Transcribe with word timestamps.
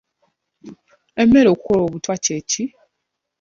Emmere 1.21 1.47
okukola 1.53 1.81
obutwa 1.87 2.13
kye 2.23 2.37
ki? 2.49 2.63